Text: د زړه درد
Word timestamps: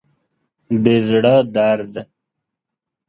د 0.83 0.85
زړه 1.07 1.35
درد 1.55 1.93